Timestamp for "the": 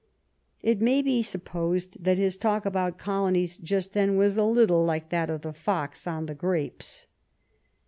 5.43-5.53, 6.25-6.33